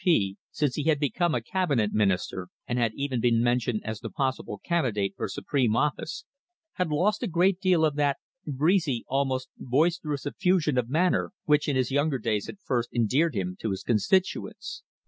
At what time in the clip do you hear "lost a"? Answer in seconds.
6.89-7.27